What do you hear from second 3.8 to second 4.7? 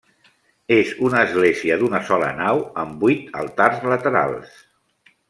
laterals.